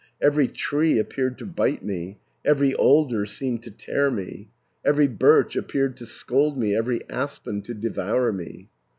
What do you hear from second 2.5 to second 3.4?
alder